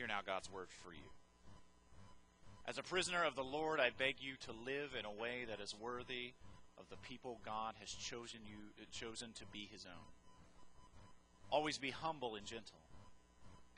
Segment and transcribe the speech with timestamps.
[0.00, 1.10] Hear now God's word for you.
[2.66, 5.60] As a prisoner of the Lord, I beg you to live in a way that
[5.60, 6.32] is worthy
[6.78, 8.56] of the people God has chosen you
[8.90, 10.06] chosen to be his own.
[11.50, 12.78] Always be humble and gentle.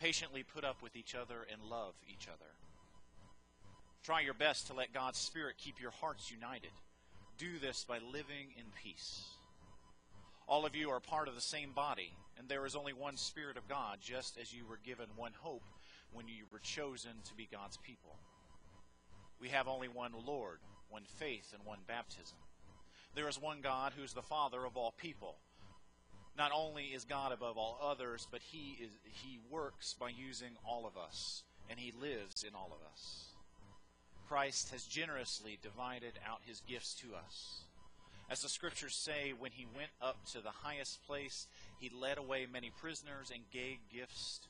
[0.00, 2.52] Patiently put up with each other and love each other.
[4.04, 6.70] Try your best to let God's Spirit keep your hearts united.
[7.36, 9.24] Do this by living in peace.
[10.46, 13.56] All of you are part of the same body, and there is only one Spirit
[13.56, 15.64] of God, just as you were given one hope
[16.12, 18.16] when you were chosen to be God's people.
[19.40, 22.38] We have only one Lord, one faith, and one baptism.
[23.14, 25.36] There is one God who is the Father of all people.
[26.36, 30.86] Not only is God above all others, but he is he works by using all
[30.86, 33.26] of us, and he lives in all of us.
[34.28, 37.64] Christ has generously divided out his gifts to us.
[38.30, 41.46] As the scriptures say, when he went up to the highest place,
[41.78, 44.40] he led away many prisoners and gave gifts.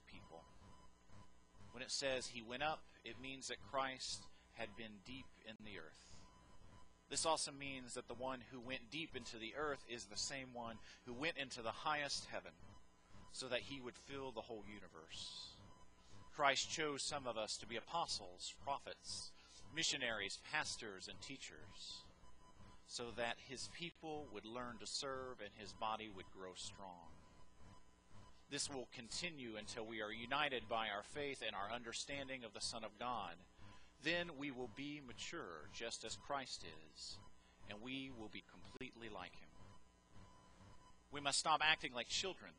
[1.73, 4.23] When it says he went up, it means that Christ
[4.55, 6.13] had been deep in the earth.
[7.11, 10.49] This also means that the one who went deep into the earth is the same
[10.53, 12.53] one who went into the highest heaven
[13.33, 15.53] so that he would fill the whole universe.
[16.35, 19.31] Christ chose some of us to be apostles, prophets,
[19.75, 22.03] missionaries, pastors, and teachers
[22.87, 27.12] so that his people would learn to serve and his body would grow strong.
[28.53, 32.61] This will continue until we are united by our faith and our understanding of the
[32.61, 33.35] Son of God
[34.03, 37.19] then we will be mature, just as Christ is,
[37.71, 39.49] and we will be completely like him.
[41.13, 42.51] We must stop acting like children.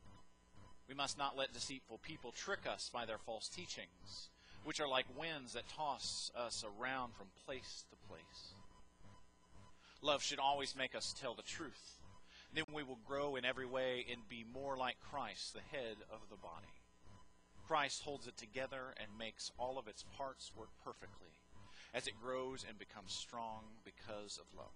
[0.88, 4.28] We must not let deceitful people trick us by their false teachings,
[4.64, 8.54] which are like winds that toss us around from place to place.
[10.02, 11.93] Love should always make us tell the truth.
[12.54, 16.20] Then we will grow in every way and be more like Christ, the head of
[16.30, 16.72] the body.
[17.66, 21.40] Christ holds it together and makes all of its parts work perfectly
[21.92, 24.74] as it grows and becomes strong because of love.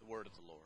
[0.00, 0.60] The word of the Lord.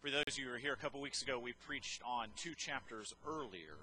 [0.00, 2.54] For those of you who were here a couple weeks ago, we preached on two
[2.54, 3.76] chapters earlier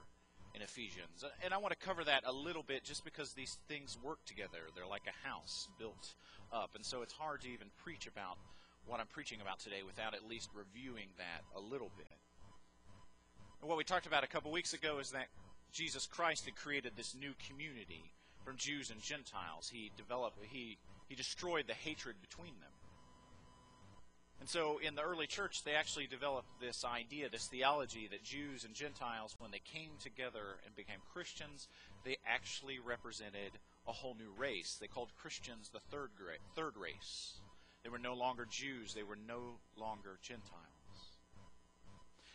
[0.67, 1.23] Ephesians.
[1.43, 4.59] And I want to cover that a little bit just because these things work together.
[4.75, 6.13] They're like a house built
[6.51, 6.71] up.
[6.75, 8.37] And so it's hard to even preach about
[8.85, 12.17] what I'm preaching about today without at least reviewing that a little bit.
[13.61, 15.27] And what we talked about a couple weeks ago is that
[15.71, 18.11] Jesus Christ had created this new community
[18.45, 19.69] from Jews and Gentiles.
[19.71, 22.76] He developed he he destroyed the hatred between them.
[24.39, 28.63] And so in the early church they actually developed this idea, this theology that Jews
[28.63, 31.67] and Gentiles when they came together and became Christians,
[32.05, 33.51] they actually represented
[33.87, 34.77] a whole new race.
[34.79, 36.11] They called Christians the third
[36.55, 37.39] third race.
[37.83, 40.77] They were no longer Jews, they were no longer Gentiles.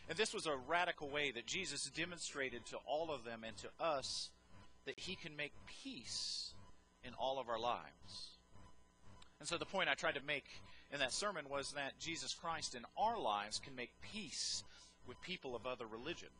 [0.09, 3.69] And this was a radical way that Jesus demonstrated to all of them and to
[3.79, 4.29] us
[4.85, 5.53] that he can make
[5.83, 6.53] peace
[7.03, 8.37] in all of our lives.
[9.39, 10.45] And so the point I tried to make
[10.93, 14.63] in that sermon was that Jesus Christ in our lives can make peace
[15.07, 16.31] with people of other religions.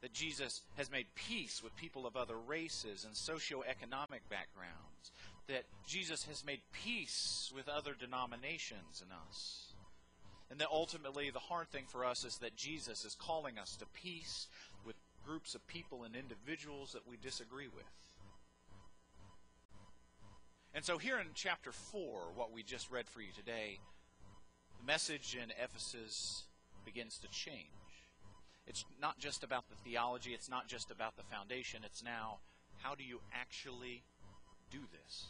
[0.00, 5.12] That Jesus has made peace with people of other races and socioeconomic backgrounds.
[5.48, 9.72] That Jesus has made peace with other denominations in us
[10.52, 13.86] and that ultimately the hard thing for us is that Jesus is calling us to
[13.86, 14.48] peace
[14.84, 17.86] with groups of people and individuals that we disagree with.
[20.74, 23.78] And so here in chapter 4, what we just read for you today,
[24.80, 26.44] the message in Ephesus
[26.84, 27.66] begins to change.
[28.66, 32.38] It's not just about the theology, it's not just about the foundation, it's now
[32.82, 34.02] how do you actually
[34.70, 35.26] do this?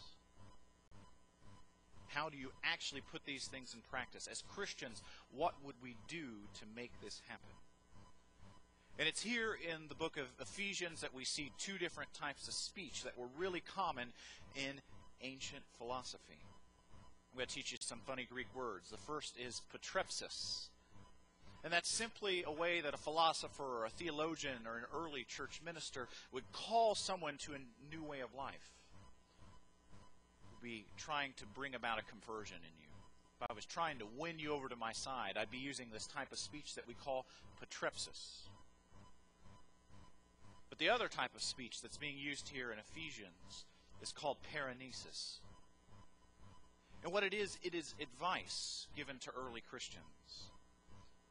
[2.06, 4.28] How do you actually put these things in practice?
[4.30, 5.02] As Christians,
[5.34, 6.26] what would we do
[6.60, 7.56] to make this happen?
[8.98, 12.54] And it's here in the book of Ephesians that we see two different types of
[12.54, 14.08] speech that were really common
[14.54, 14.80] in
[15.22, 16.38] ancient philosophy.
[17.32, 18.90] I'm going to teach you some funny Greek words.
[18.90, 20.68] The first is protrepsis.
[21.64, 25.60] And that's simply a way that a philosopher or a theologian or an early church
[25.64, 28.74] minister would call someone to a new way of life
[30.50, 32.88] Would be trying to bring about a conversion in you.
[33.40, 36.06] If I was trying to win you over to my side, I'd be using this
[36.06, 37.26] type of speech that we call
[37.60, 38.48] protrepsis.
[40.68, 43.66] But the other type of speech that's being used here in Ephesians
[44.02, 45.38] is called paraenesis.
[47.02, 50.50] And what it is, it is advice given to early Christians.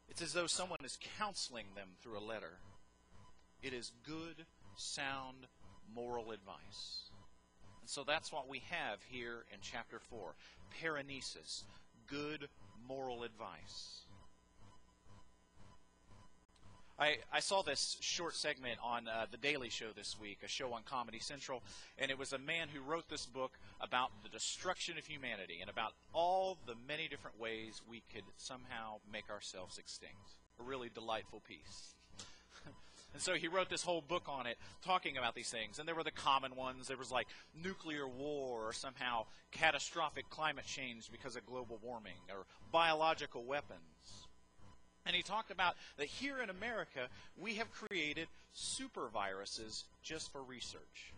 [0.09, 2.59] It's as though someone is counseling them through a letter.
[3.61, 4.45] It is good,
[4.75, 5.47] sound,
[5.93, 7.09] moral advice.
[7.81, 10.33] And so that's what we have here in chapter 4
[10.81, 11.63] paraenesis,
[12.07, 12.47] good
[12.87, 14.01] moral advice.
[17.01, 20.71] I, I saw this short segment on uh, The Daily Show this week, a show
[20.73, 21.63] on Comedy Central,
[21.97, 25.69] and it was a man who wrote this book about the destruction of humanity and
[25.69, 30.35] about all the many different ways we could somehow make ourselves extinct.
[30.59, 31.95] A really delightful piece.
[33.13, 35.79] and so he wrote this whole book on it, talking about these things.
[35.79, 36.87] And there were the common ones.
[36.87, 37.29] There was like
[37.63, 44.27] nuclear war or somehow catastrophic climate change because of global warming or biological weapons
[45.05, 47.07] and he talked about that here in America,
[47.39, 51.13] we have created super viruses just for research.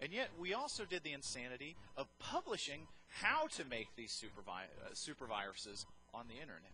[0.00, 4.66] And yet, we also did the insanity of publishing how to make these super, vi-
[4.84, 6.72] uh, super viruses on the internet.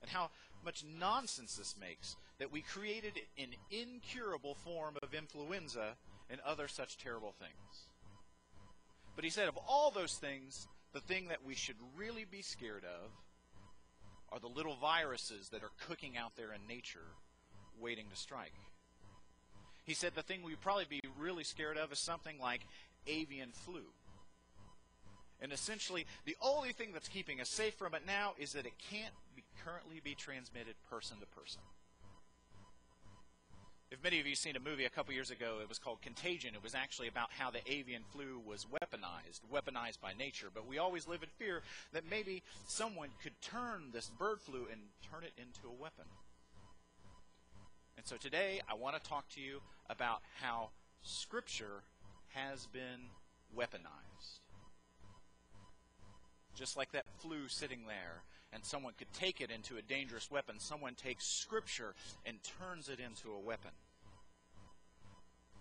[0.00, 0.30] And how
[0.64, 5.96] much nonsense this makes that we created an incurable form of influenza
[6.30, 7.86] and other such terrible things.
[9.14, 12.84] But he said, of all those things, the thing that we should really be scared
[12.84, 13.10] of
[14.34, 17.06] are the little viruses that are cooking out there in nature
[17.80, 18.52] waiting to strike.
[19.84, 22.62] He said the thing we'd probably be really scared of is something like
[23.06, 23.82] avian flu.
[25.40, 28.72] And essentially, the only thing that's keeping us safe from it now is that it
[28.90, 31.60] can't be currently be transmitted person to person.
[33.94, 36.52] If many of you seen a movie a couple years ago, it was called Contagion.
[36.56, 40.48] It was actually about how the avian flu was weaponized, weaponized by nature.
[40.52, 41.62] But we always live in fear
[41.92, 46.06] that maybe someone could turn this bird flu and turn it into a weapon.
[47.96, 50.70] And so today I want to talk to you about how
[51.02, 51.84] Scripture
[52.30, 53.10] has been
[53.56, 54.40] weaponized.
[56.56, 60.54] Just like that flu sitting there, and someone could take it into a dangerous weapon,
[60.58, 63.72] someone takes Scripture and turns it into a weapon.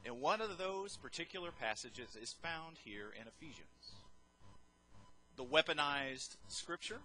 [0.06, 3.96] And one of those particular passages is found here in Ephesians.
[5.38, 7.00] The weaponized Scripture,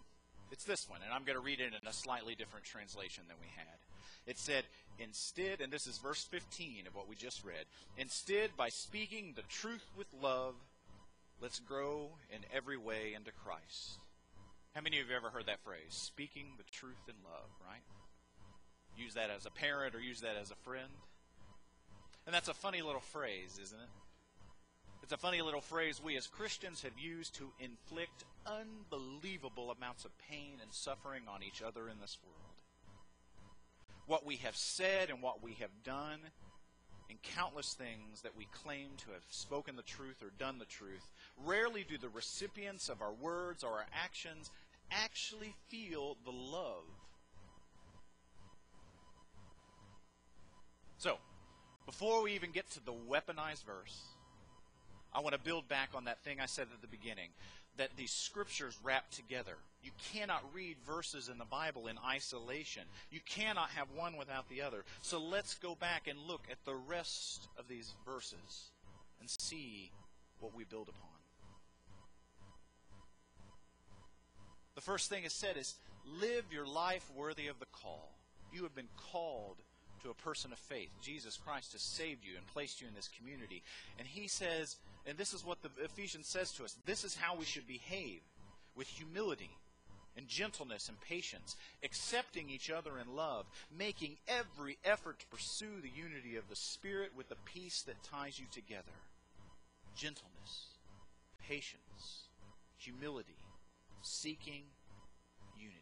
[0.52, 3.37] it's this one, and I'm going to read it in a slightly different translation than
[3.41, 3.79] we had.
[4.26, 4.64] It said,
[4.99, 7.64] Instead, and this is verse 15 of what we just read,
[7.96, 10.55] instead, by speaking the truth with love,
[11.41, 14.00] let's grow in every way into Christ
[14.75, 15.91] how many of you have ever heard that phrase?
[15.91, 17.82] Speaking the truth in love, right?
[18.97, 20.91] Use that as a parent or use that as a friend.
[22.26, 23.88] And that's a funny little phrase, isn't it?
[25.03, 30.11] It's a funny little phrase we as Christians have used to inflict unbelievable amounts of
[30.19, 32.37] pain and suffering on each other in this world.
[34.06, 36.20] What we have said and what we have done
[37.08, 41.10] in countless things that we claim to have spoken the truth or done the truth,
[41.44, 44.50] rarely do the recipients of our words or our actions
[44.90, 46.84] actually feel the love.
[50.99, 51.19] So,
[51.87, 54.02] before we even get to the weaponized verse,
[55.14, 57.31] I want to build back on that thing I said at the beginning
[57.79, 59.55] that these scriptures wrap together.
[59.83, 62.83] You cannot read verses in the Bible in isolation.
[63.11, 64.85] You cannot have one without the other.
[65.01, 68.71] So let's go back and look at the rest of these verses
[69.21, 69.91] and see
[70.41, 71.09] what we build upon.
[74.75, 75.75] The first thing is said is
[76.21, 78.13] live your life worthy of the call.
[78.53, 79.57] You have been called
[80.03, 80.91] to a person of faith.
[81.03, 83.63] Jesus Christ has saved you and placed you in this community.
[83.99, 87.37] And he says, and this is what the Ephesians says to us this is how
[87.37, 88.21] we should behave
[88.77, 89.50] with humility
[90.19, 93.47] and gentleness and patience, accepting each other in love,
[93.77, 98.39] making every effort to pursue the unity of the Spirit with the peace that ties
[98.39, 98.82] you together.
[99.96, 100.75] Gentleness,
[101.49, 102.25] patience,
[102.77, 103.39] humility,
[104.03, 104.65] seeking
[105.56, 105.79] unity.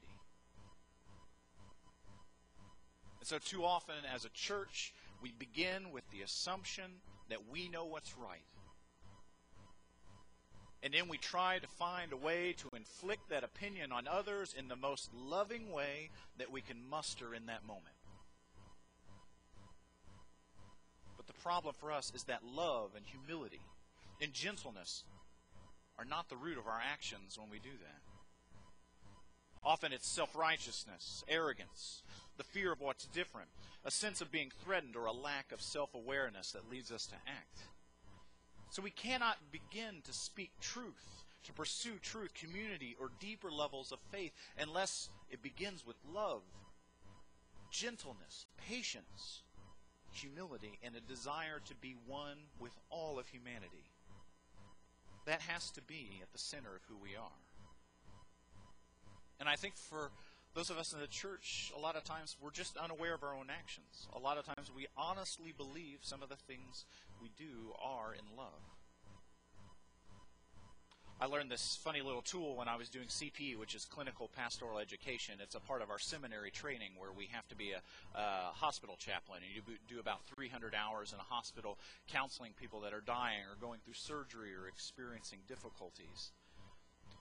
[3.20, 6.84] And so, too often as a church, we begin with the assumption
[7.30, 8.44] that we know what's right
[10.86, 14.68] and then we try to find a way to inflict that opinion on others in
[14.68, 17.96] the most loving way that we can muster in that moment.
[21.16, 23.62] But the problem for us is that love and humility
[24.22, 25.02] and gentleness
[25.98, 28.00] are not the root of our actions when we do that.
[29.64, 32.04] Often it's self righteousness, arrogance,
[32.36, 33.48] the fear of what's different,
[33.84, 37.16] a sense of being threatened, or a lack of self awareness that leads us to
[37.26, 37.58] act.
[38.76, 43.98] So we cannot begin to speak truth, to pursue truth, community, or deeper levels of
[44.12, 46.42] faith unless it begins with love,
[47.70, 49.40] gentleness, patience,
[50.12, 53.88] humility, and a desire to be one with all of humanity.
[55.24, 57.40] That has to be at the center of who we are.
[59.40, 60.10] And I think for
[60.54, 63.34] those of us in the church, a lot of times we're just unaware of our
[63.34, 64.06] own actions.
[64.14, 66.84] A lot of times we honestly believe some of the things
[67.20, 68.62] we do are in love.
[71.18, 74.78] I learned this funny little tool when I was doing CP, which is clinical pastoral
[74.78, 75.36] education.
[75.40, 77.80] It's a part of our seminary training where we have to be a,
[78.14, 82.92] a hospital chaplain, and you do about 300 hours in a hospital counseling people that
[82.92, 86.32] are dying or going through surgery or experiencing difficulties.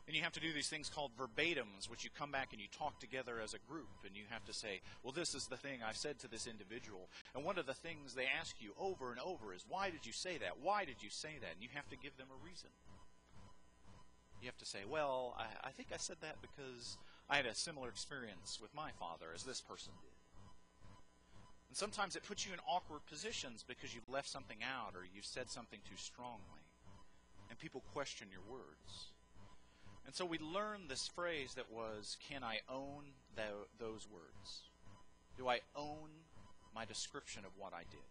[0.08, 2.68] And you have to do these things called verbatims, which you come back and you
[2.68, 5.80] talk together as a group, and you have to say, Well, this is the thing
[5.82, 7.10] I've said to this individual.
[7.34, 10.14] And one of the things they ask you over and over is, Why did you
[10.14, 10.60] say that?
[10.62, 11.54] Why did you say that?
[11.54, 12.70] And you have to give them a reason.
[14.42, 16.98] You have to say, Well, I, I think I said that because
[17.28, 20.14] I had a similar experience with my father as this person did.
[21.68, 25.26] And sometimes it puts you in awkward positions because you've left something out or you've
[25.26, 26.62] said something too strongly.
[27.50, 29.15] And people question your words.
[30.06, 33.04] And so we learned this phrase that was, Can I own
[33.36, 34.62] those words?
[35.38, 36.10] Do I own
[36.74, 38.06] my description of what I did?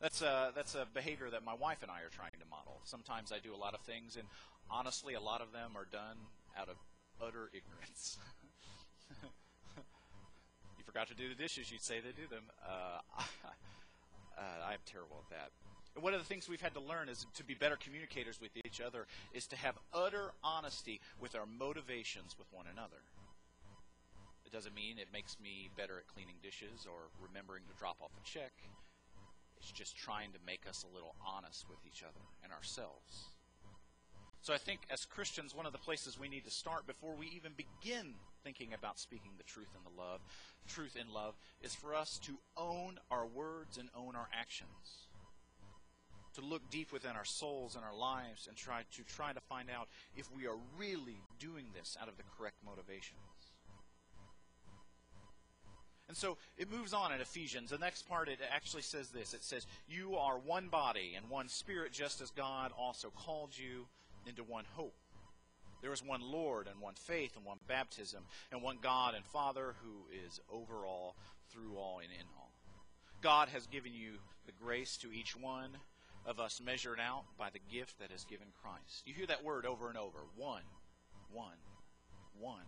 [0.00, 2.80] That's a, that's a behavior that my wife and I are trying to model.
[2.84, 4.26] Sometimes I do a lot of things, and
[4.70, 6.18] honestly, a lot of them are done
[6.58, 6.76] out of
[7.22, 8.18] utter ignorance.
[10.78, 12.44] you forgot to do the dishes, you'd say they do them.
[12.62, 13.00] Uh,
[14.38, 15.50] uh, I'm terrible at that.
[15.94, 18.50] And one of the things we've had to learn is to be better communicators with
[18.64, 22.98] each other is to have utter honesty with our motivations with one another.
[24.44, 28.10] It doesn't mean it makes me better at cleaning dishes or remembering to drop off
[28.18, 28.52] a check.
[29.56, 33.30] It's just trying to make us a little honest with each other and ourselves.
[34.42, 37.28] So I think as Christians, one of the places we need to start before we
[37.28, 40.20] even begin thinking about speaking the truth in the love,
[40.68, 45.06] truth in love, is for us to own our words and own our actions
[46.34, 49.68] to look deep within our souls and our lives and try to try to find
[49.70, 53.18] out if we are really doing this out of the correct motivations.
[56.08, 57.70] And so it moves on in Ephesians.
[57.70, 59.32] The next part it actually says this.
[59.32, 63.88] It says, "You are one body and one spirit just as God also called you
[64.26, 64.94] into one hope."
[65.80, 69.74] There is one Lord and one faith and one baptism and one God and Father
[69.82, 71.16] who is over all,
[71.48, 72.52] through all, and in all.
[73.20, 75.80] God has given you the grace to each one
[76.26, 79.02] of us measured out by the gift that is given Christ.
[79.06, 80.62] You hear that word over and over one,
[81.30, 81.58] one,
[82.38, 82.64] one.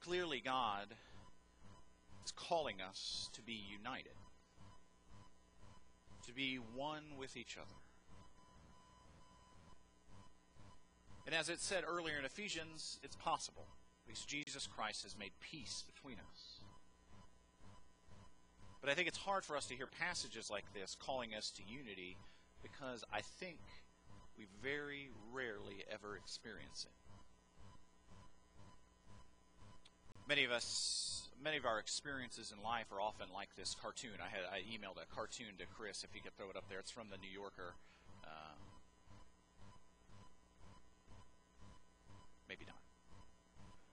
[0.00, 0.86] Clearly, God
[2.24, 4.16] is calling us to be united,
[6.26, 7.76] to be one with each other.
[11.26, 13.66] And as it said earlier in Ephesians, it's possible
[14.06, 16.59] because Jesus Christ has made peace between us.
[18.80, 21.62] But I think it's hard for us to hear passages like this calling us to
[21.66, 22.16] unity
[22.62, 23.58] because I think
[24.38, 26.92] we very rarely ever experience it.
[30.26, 34.16] Many of us, many of our experiences in life are often like this cartoon.
[34.24, 36.78] I had I emailed a cartoon to Chris if he could throw it up there.
[36.78, 37.74] It's from the New Yorker.
[38.24, 38.54] Uh,
[42.48, 42.78] maybe not.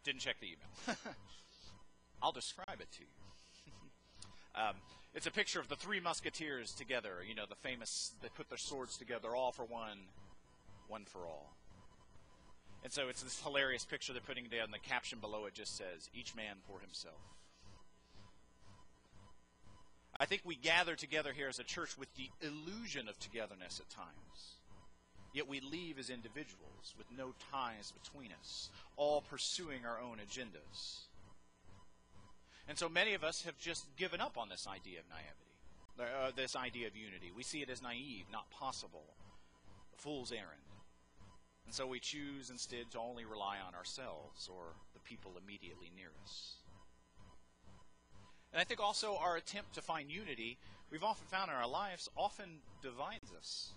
[0.04, 0.98] Didn't check the email.
[2.22, 3.18] I'll describe it to you.
[4.58, 4.76] Um,
[5.14, 7.24] it's a picture of the three musketeers together.
[7.28, 10.00] You know, the famous, they put their swords together, all for one,
[10.88, 11.54] one for all.
[12.84, 14.72] And so it's this hilarious picture they're putting down.
[14.72, 17.22] The caption below it just says, each man for himself.
[20.20, 23.90] I think we gather together here as a church with the illusion of togetherness at
[23.90, 24.56] times.
[25.34, 31.07] Yet we leave as individuals with no ties between us, all pursuing our own agendas.
[32.68, 36.32] And so many of us have just given up on this idea of naivety, uh,
[36.36, 37.32] this idea of unity.
[37.36, 39.06] We see it as naive, not possible,
[39.94, 40.68] a fool's errand.
[41.66, 46.12] And so we choose instead to only rely on ourselves or the people immediately near
[46.24, 46.56] us.
[48.54, 50.58] And I think also our attempt to find unity,
[50.90, 53.74] we've often found in our lives, often divides us,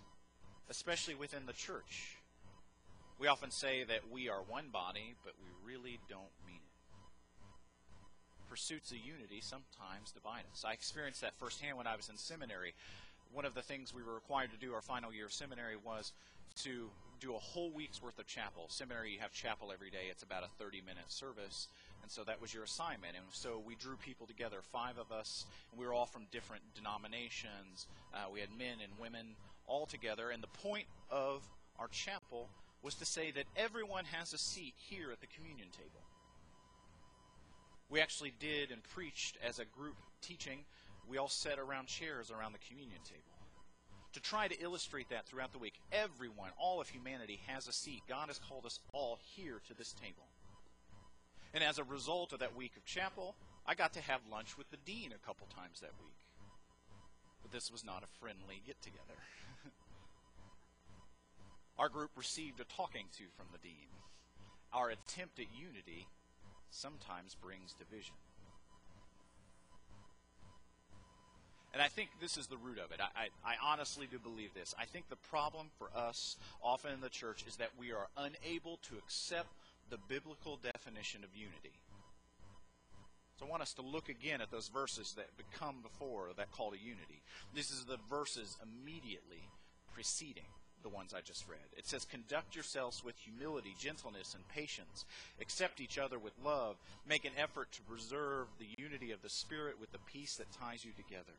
[0.69, 2.17] especially within the church.
[3.19, 6.31] We often say that we are one body, but we really don't
[8.50, 10.64] pursuits of unity sometimes divide us.
[10.66, 12.75] I experienced that firsthand when I was in seminary.
[13.33, 16.12] One of the things we were required to do our final year of seminary was
[16.64, 16.90] to
[17.21, 18.64] do a whole week's worth of chapel.
[18.69, 20.11] Seminary, you have chapel every day.
[20.11, 21.69] It's about a 30 minute service.
[22.02, 23.14] And so that was your assignment.
[23.14, 25.47] And so we drew people together, five of us,
[25.78, 27.87] we were all from different denominations.
[28.12, 29.37] Uh, we had men and women
[29.69, 30.30] all together.
[30.30, 31.47] And the point of
[31.78, 32.49] our chapel
[32.83, 36.02] was to say that everyone has a seat here at the communion table
[37.91, 40.61] we actually did and preached as a group teaching.
[41.09, 43.23] We all sat around chairs around the communion table.
[44.15, 48.03] To try to illustrate that throughout the week, everyone, all of humanity has a seat.
[48.09, 50.27] God has called us all here to this table.
[51.53, 53.35] And as a result of that week of chapel,
[53.67, 56.15] I got to have lunch with the dean a couple times that week.
[57.43, 59.19] But this was not a friendly get together.
[61.79, 63.89] Our group received a talking to from the dean.
[64.73, 66.07] Our attempt at unity
[66.71, 68.15] sometimes brings division.
[71.73, 73.00] And I think this is the root of it.
[73.00, 74.75] I, I, I, honestly do believe this.
[74.77, 78.79] I think the problem for us often in the church is that we are unable
[78.89, 79.55] to accept
[79.89, 81.79] the biblical definition of unity.
[83.39, 86.73] So I want us to look again at those verses that become before that call
[86.73, 87.23] to unity.
[87.55, 89.49] This is the verses immediately
[89.95, 90.50] preceding
[90.83, 91.59] the ones I just read.
[91.77, 95.05] It says, Conduct yourselves with humility, gentleness, and patience.
[95.41, 96.77] Accept each other with love.
[97.09, 100.85] Make an effort to preserve the unity of the Spirit with the peace that ties
[100.85, 101.33] you together.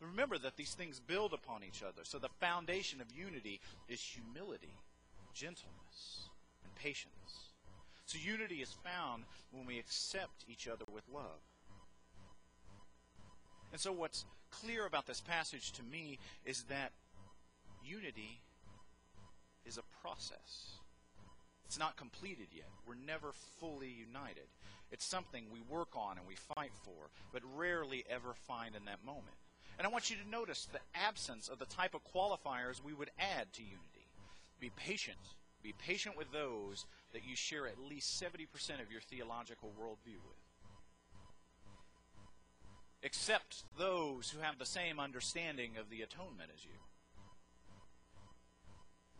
[0.00, 2.02] Remember that these things build upon each other.
[2.04, 4.74] So the foundation of unity is humility,
[5.32, 6.28] gentleness,
[6.62, 7.50] and patience.
[8.04, 11.40] So unity is found when we accept each other with love.
[13.72, 16.92] And so what's clear about this passage to me is that
[17.84, 18.40] unity
[19.66, 20.78] is a process.
[21.66, 22.70] It's not completed yet.
[22.86, 24.46] We're never fully united.
[24.90, 29.04] It's something we work on and we fight for, but rarely ever find in that
[29.04, 29.36] moment.
[29.78, 33.10] And I want you to notice the absence of the type of qualifiers we would
[33.18, 34.06] add to unity.
[34.60, 35.18] Be patient.
[35.62, 38.46] Be patient with those that you share at least 70%
[38.80, 40.46] of your theological worldview with.
[43.04, 46.78] Accept those who have the same understanding of the atonement as you.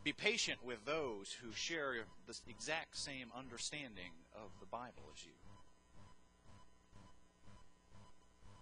[0.06, 1.96] Be patient with those who share
[2.28, 5.32] the exact same understanding of the Bible as you.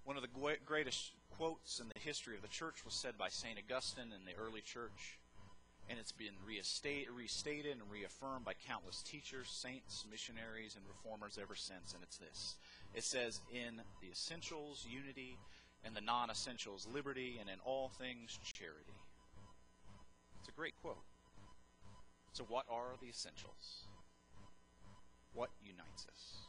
[0.04, 3.58] One of the greatest quotes in the history of the church was said by St.
[3.58, 5.18] Augustine in the early church,
[5.90, 11.92] and it's been restated and reaffirmed by countless teachers, saints, missionaries, and reformers ever since,
[11.92, 12.56] and it's this.
[12.94, 15.36] It says, In the essentials, unity,
[15.84, 18.96] and the non essentials, liberty, and in all things, charity.
[20.40, 21.04] It's a great quote.
[22.34, 23.86] So, what are the essentials?
[25.34, 26.48] What unites us?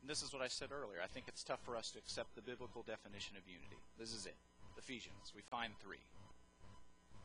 [0.00, 0.98] And this is what I said earlier.
[1.02, 3.78] I think it's tough for us to accept the biblical definition of unity.
[3.96, 4.34] This is it
[4.76, 5.32] Ephesians.
[5.34, 6.02] We find three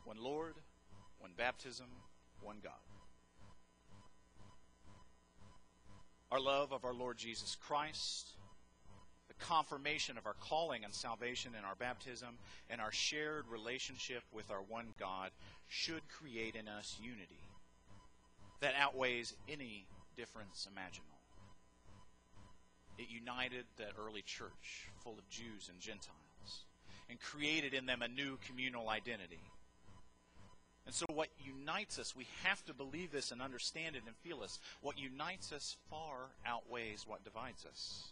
[0.04, 0.54] one Lord,
[1.18, 1.86] one baptism,
[2.40, 2.72] one God.
[6.30, 8.28] Our love of our Lord Jesus Christ,
[9.26, 12.38] the confirmation of our calling and salvation in our baptism,
[12.70, 15.30] and our shared relationship with our one God
[15.68, 17.40] should create in us unity
[18.60, 21.08] that outweighs any difference imaginable.
[22.98, 26.64] It united that early church full of Jews and Gentiles
[27.08, 29.40] and created in them a new communal identity.
[30.86, 34.40] And so, what unites us, we have to believe this and understand it and feel
[34.40, 34.58] this.
[34.80, 38.08] What unites us far outweighs what divides us.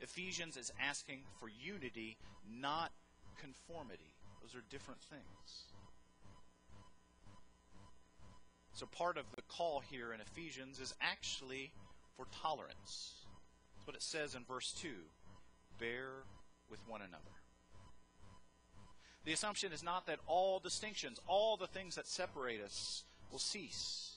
[0.00, 2.16] Ephesians is asking for unity,
[2.60, 2.92] not
[3.40, 4.14] conformity.
[4.40, 5.73] Those are different things.
[8.74, 11.70] So, part of the call here in Ephesians is actually
[12.16, 13.24] for tolerance.
[13.76, 14.88] That's what it says in verse 2
[15.78, 16.08] bear
[16.70, 17.22] with one another.
[19.24, 24.16] The assumption is not that all distinctions, all the things that separate us, will cease.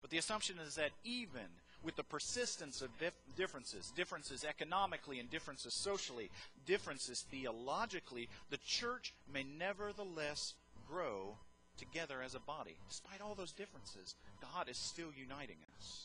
[0.00, 1.46] But the assumption is that even
[1.82, 6.30] with the persistence of dif- differences, differences economically and differences socially,
[6.66, 10.54] differences theologically, the church may nevertheless
[10.88, 11.36] grow
[11.78, 12.76] together as a body.
[12.88, 16.04] Despite all those differences, God is still uniting us.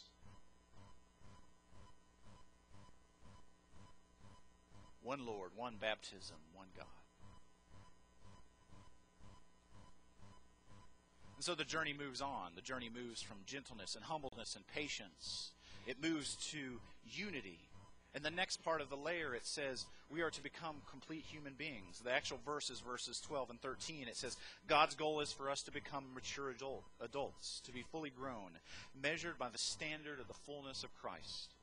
[5.01, 6.85] One Lord, one baptism, one God.
[11.35, 12.51] And so the journey moves on.
[12.55, 15.51] The journey moves from gentleness and humbleness and patience.
[15.85, 17.59] It moves to unity.
[18.15, 21.53] And the next part of the layer, it says, we are to become complete human
[21.57, 21.99] beings.
[22.03, 24.07] The actual verse is verses 12 and 13.
[24.07, 28.11] It says, God's goal is for us to become mature adult, adults, to be fully
[28.11, 28.51] grown,
[29.01, 31.53] measured by the standard of the fullness of Christ.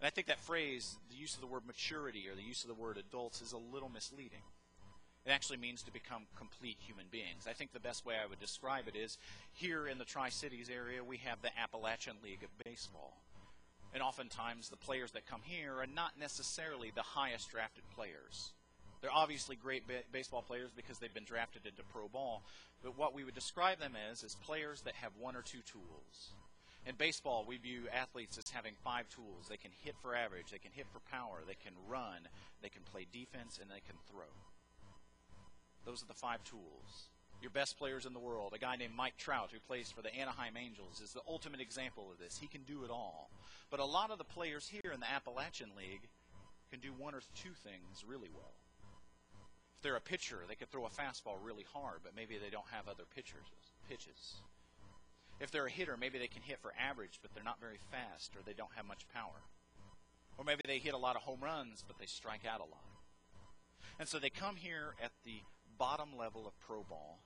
[0.00, 2.68] And I think that phrase, the use of the word maturity or the use of
[2.68, 4.42] the word adults, is a little misleading.
[5.26, 7.46] It actually means to become complete human beings.
[7.48, 9.18] I think the best way I would describe it is
[9.52, 13.16] here in the Tri Cities area, we have the Appalachian League of Baseball.
[13.94, 18.52] And oftentimes, the players that come here are not necessarily the highest drafted players.
[19.00, 22.42] They're obviously great ba- baseball players because they've been drafted into pro ball,
[22.82, 26.32] but what we would describe them as is players that have one or two tools.
[26.86, 29.46] In baseball, we view athletes as having five tools.
[29.48, 32.28] They can hit for average, they can hit for power, they can run,
[32.62, 34.30] they can play defense, and they can throw.
[35.84, 37.10] Those are the five tools.
[37.42, 40.14] Your best players in the world, a guy named Mike Trout who plays for the
[40.14, 42.38] Anaheim Angels, is the ultimate example of this.
[42.38, 43.30] He can do it all.
[43.68, 46.06] But a lot of the players here in the Appalachian League
[46.70, 48.54] can do one or two things really well.
[49.74, 52.70] If they're a pitcher, they could throw a fastball really hard, but maybe they don't
[52.70, 53.50] have other pitchers,
[53.88, 54.34] pitches.
[55.40, 58.36] If they're a hitter, maybe they can hit for average, but they're not very fast
[58.36, 59.42] or they don't have much power.
[60.38, 62.86] Or maybe they hit a lot of home runs, but they strike out a lot.
[63.98, 65.42] And so they come here at the
[65.76, 67.18] bottom level of pro ball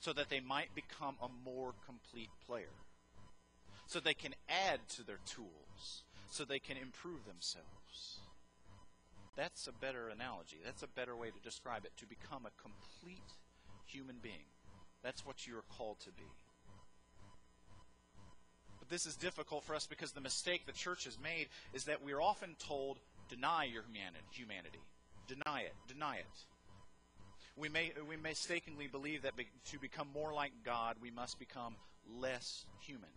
[0.00, 2.74] so that they might become a more complete player.
[3.86, 8.20] So they can add to their tools, so they can improve themselves.
[9.36, 10.58] That's a better analogy.
[10.64, 13.32] That's a better way to describe it to become a complete
[13.86, 14.50] human being.
[15.02, 16.26] That's what you are called to be.
[18.78, 22.02] But this is difficult for us because the mistake the church has made is that
[22.02, 23.84] we are often told, deny your
[24.32, 24.80] humanity.
[25.28, 25.74] Deny it.
[25.86, 26.26] Deny it.
[27.58, 31.74] We may we mistakenly believe that be, to become more like God, we must become
[32.08, 33.10] less human.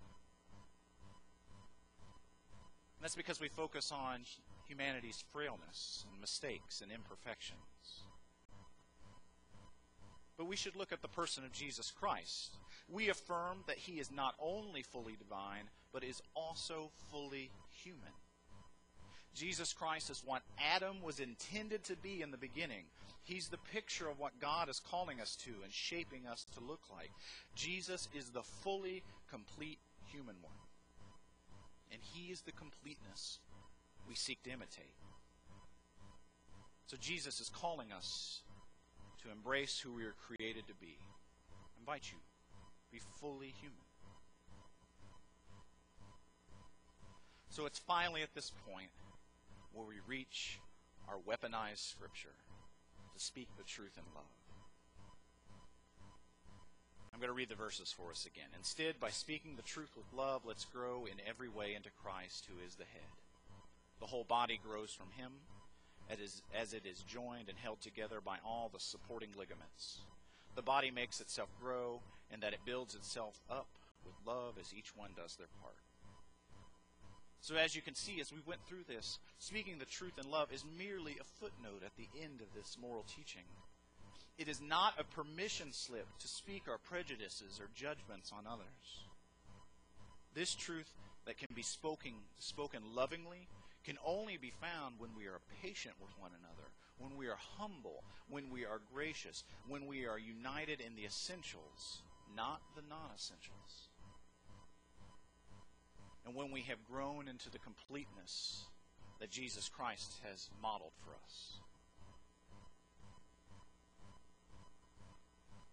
[2.98, 4.22] And that's because we focus on
[4.68, 7.60] humanity's frailness and mistakes and imperfections.
[10.38, 12.58] But we should look at the person of Jesus Christ.
[12.90, 18.14] We affirm that he is not only fully divine, but is also fully human.
[19.36, 20.42] Jesus Christ is what
[20.74, 22.84] Adam was intended to be in the beginning.
[23.24, 26.82] He's the picture of what God is calling us to and shaping us to look
[26.92, 27.12] like.
[27.56, 29.80] Jesus is the fully complete
[30.12, 30.54] human one.
[31.92, 33.40] And he is the completeness
[34.08, 34.96] we seek to imitate.
[36.88, 38.42] So Jesus is calling us
[39.24, 40.98] to embrace who we are created to be.
[40.98, 42.18] I invite you,
[42.92, 43.78] be fully human.
[47.50, 48.90] So it's finally at this point
[49.74, 50.60] where we reach
[51.08, 52.36] our weaponized scripture
[53.14, 54.26] to speak the truth in love.
[57.14, 58.48] I'm going to read the verses for us again.
[58.58, 62.66] Instead, by speaking the truth with love, let's grow in every way into Christ, who
[62.66, 63.12] is the head.
[64.00, 65.32] The whole body grows from him
[66.10, 70.00] as it is joined and held together by all the supporting ligaments.
[70.56, 73.68] The body makes itself grow, and that it builds itself up
[74.06, 75.76] with love as each one does their part.
[77.42, 80.54] So, as you can see, as we went through this, speaking the truth in love
[80.54, 83.50] is merely a footnote at the end of this moral teaching.
[84.38, 89.06] It is not a permission slip to speak our prejudices or judgments on others.
[90.36, 90.94] This truth
[91.26, 93.48] that can be spoken, spoken lovingly
[93.84, 98.04] can only be found when we are patient with one another, when we are humble,
[98.30, 102.04] when we are gracious, when we are united in the essentials,
[102.36, 103.90] not the non essentials
[106.26, 108.66] and when we have grown into the completeness
[109.20, 111.54] that Jesus Christ has modeled for us.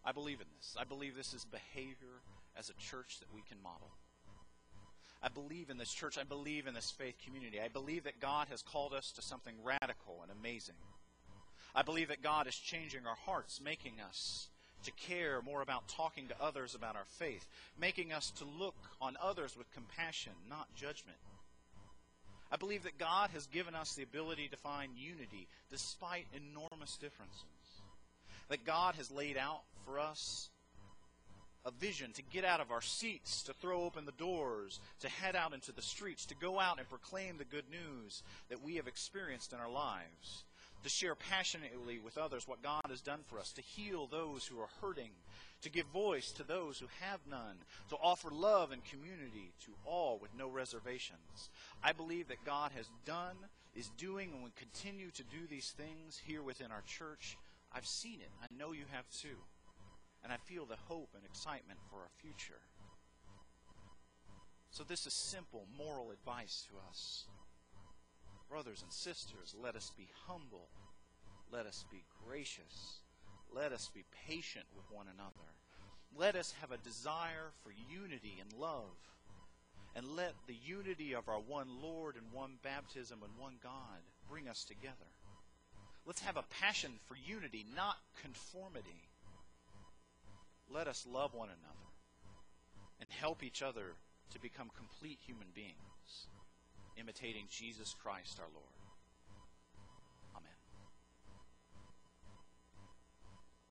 [0.05, 0.77] I believe in this.
[0.79, 2.23] I believe this is behavior
[2.57, 3.91] as a church that we can model.
[5.23, 6.17] I believe in this church.
[6.17, 7.61] I believe in this faith community.
[7.61, 10.77] I believe that God has called us to something radical and amazing.
[11.75, 14.49] I believe that God is changing our hearts, making us
[14.85, 17.47] to care more about talking to others about our faith,
[17.81, 21.19] making us to look on others with compassion, not judgment.
[22.51, 27.43] I believe that God has given us the ability to find unity despite enormous differences.
[28.49, 30.49] That God has laid out for us
[31.67, 35.37] a vision to get out of our seats, to throw open the doors, to head
[35.37, 38.87] out into the streets, to go out and proclaim the good news that we have
[38.87, 40.45] experienced in our lives
[40.83, 44.61] to share passionately with others what God has done for us, to heal those who
[44.61, 45.11] are hurting,
[45.63, 47.57] to give voice to those who have none,
[47.91, 51.51] to offer love and community to all with no reservations.
[51.83, 53.37] I believe that God has done,
[53.75, 57.37] is doing, and will continue to do these things here within our church.
[57.73, 58.31] I've seen it.
[58.43, 59.37] I know you have too.
[60.23, 62.61] And I feel the hope and excitement for our future.
[64.71, 67.25] So, this is simple moral advice to us.
[68.49, 70.69] Brothers and sisters, let us be humble.
[71.53, 73.01] Let us be gracious.
[73.55, 75.49] Let us be patient with one another.
[76.17, 78.97] Let us have a desire for unity and love.
[79.95, 84.49] And let the unity of our one Lord and one baptism and one God bring
[84.49, 84.95] us together.
[86.07, 89.09] Let's have a passion for unity, not conformity.
[90.71, 91.89] Let us love one another
[93.01, 93.95] and help each other
[94.33, 96.29] to become complete human beings
[96.99, 98.78] imitating Jesus Christ our Lord.